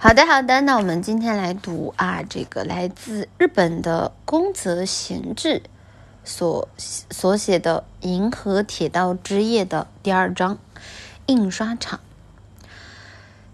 [0.00, 5.60] 好的，好的，那我们今天来读啊，这个来自日本的宫泽贤治
[6.22, 10.58] 所所写的《银河铁道之夜》的第二章——
[11.26, 11.98] 印刷厂。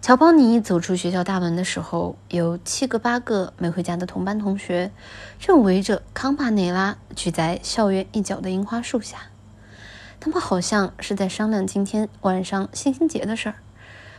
[0.00, 4.90] 乔邦尼走出学校大门的时候，有七个八个没回家的同班同学
[5.38, 9.28] 正围着康帕内拉聚在校园一角的樱花树下，
[10.18, 13.54] 他们好像是在商量今天晚上星星节的事儿，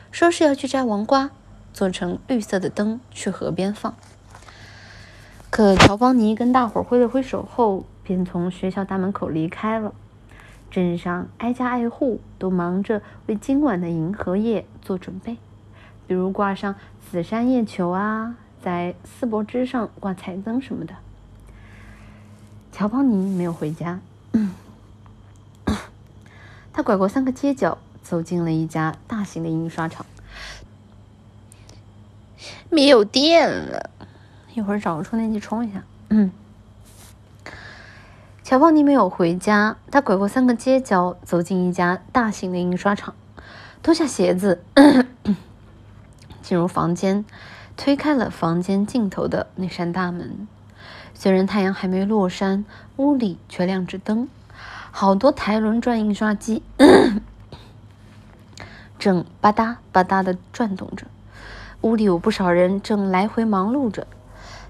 [0.09, 1.31] 说是要去摘王瓜。
[1.73, 3.93] 做成绿色的灯去河边放。
[5.49, 9.93] 可乔邦尼跟大伙挥了挥手后，便从学校大门口离开了。
[10.71, 15.37] 镇上挨家挨户都忙着为今晚的银河夜做准备，
[16.07, 16.73] 比如挂上
[17.11, 20.95] 紫杉叶球啊，在丝柏枝上挂彩灯什么的。
[22.71, 23.99] 乔邦尼没有回家，
[26.73, 30.03] 他拐过三个街角，走进了一家大型的印刷厂。
[32.73, 33.91] 没有电了，
[34.55, 35.83] 一会儿找个充电器充一下。
[36.09, 36.31] 嗯，
[38.43, 43.13] 乔邦尼没有回家，他拐过三个街角，走进一家大型的印刷厂，
[43.83, 44.63] 脱下鞋子，
[46.41, 47.23] 进入房间，
[47.77, 50.47] 推开了房间尽头的那扇大门。
[51.13, 52.65] 虽然太阳还没落山，
[52.97, 54.27] 屋里却亮着灯，
[54.91, 56.63] 好多台轮转印刷机
[58.97, 61.05] 正吧嗒吧嗒的转动着。
[61.83, 64.07] 屋里有不少人正来回忙碌着，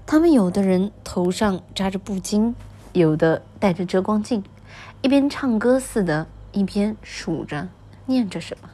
[0.04, 2.54] 他们有的人头上扎着布巾，
[2.92, 4.42] 有的戴着遮光镜，
[5.00, 7.68] 一边唱歌似的，一边数着、
[8.06, 8.68] 念着什么。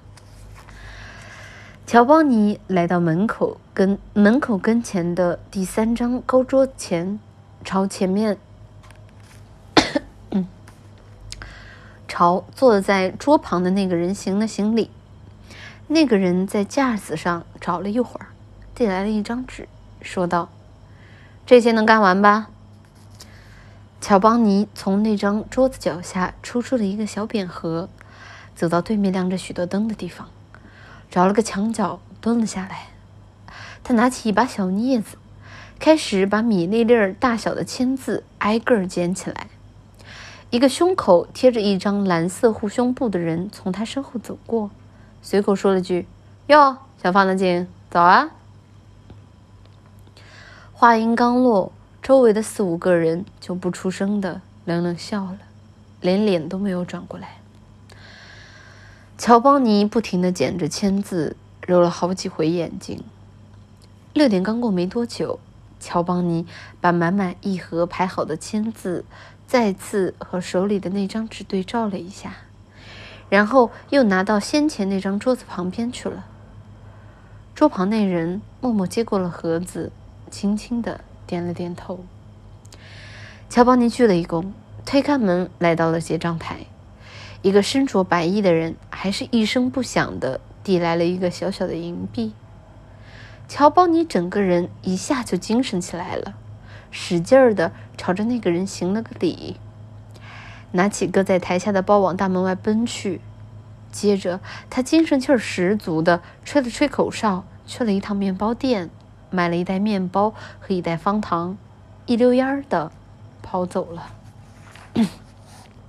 [1.87, 7.21] 乔邦尼来到门口，跟门口跟前的第三张高桌前，
[7.63, 8.39] 朝前面，
[12.09, 14.91] 朝坐在桌旁的那个人行了行礼。
[15.93, 18.29] 那个人在架子上找了一会儿。
[18.77, 19.69] 递来了一张纸，
[20.01, 20.49] 说道
[21.45, 22.49] ：“这些能干完吧？”
[24.01, 27.89] 乔邦尼从那张桌子脚下抽出了一个小扁盒，
[28.55, 30.29] 走到对面亮着许多灯的地方，
[31.11, 32.87] 找了个墙角蹲了下来。
[33.83, 35.19] 他拿起一把小镊子，
[35.81, 39.49] 开始把米粒粒大小的签字挨个儿捡起来。
[40.51, 44.71] 一个胸口贴着一张蓝色护胸布的人从他身后走过，
[45.23, 46.07] 随口说了句
[46.49, 48.31] ：“哟，小放大镜，早啊！”
[50.73, 51.73] 话音刚落，
[52.03, 55.39] 周围的四五个人就不出声的冷冷笑了，
[56.01, 57.37] 连脸都没有转过来。
[59.19, 61.37] 乔邦尼不停的捡着签字，
[61.67, 63.05] 揉了好几回眼睛。
[64.15, 65.39] 六点刚过没多久，
[65.79, 66.47] 乔邦尼
[66.81, 69.05] 把满满一盒排好的签字
[69.47, 72.37] 再次和手里的那张纸对照了一下，
[73.31, 76.27] 然后又拿到先前那张桌子旁边去了。
[77.55, 79.91] 桌旁那人默默接过了盒子。
[80.31, 82.05] 轻轻的点了点头。
[83.49, 84.53] 乔邦尼鞠了一躬，
[84.87, 86.67] 推开门，来到了结账台。
[87.43, 92.33] 一个身着白衣的人，还是一声不响的递来了一个小小的银币。
[93.49, 96.35] 乔邦尼整个人一下就精神起来了，
[96.93, 99.57] 使劲儿的朝着那个人行了个礼，
[100.73, 103.21] 拿起搁在台下的包往大门外奔去。
[103.91, 108.91] 接着，他精神气儿十足的吹了吹口哨，去了一趟面包店。
[109.33, 111.57] 买了一袋面包和一袋方糖，
[112.07, 112.91] 一溜烟儿的
[113.43, 114.11] 跑走了。